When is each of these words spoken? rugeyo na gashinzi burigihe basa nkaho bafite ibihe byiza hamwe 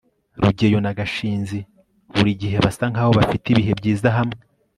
rugeyo 0.41 0.79
na 0.83 0.91
gashinzi 0.97 1.59
burigihe 2.15 2.57
basa 2.65 2.85
nkaho 2.91 3.11
bafite 3.19 3.45
ibihe 3.53 3.71
byiza 3.79 4.07
hamwe 4.17 4.37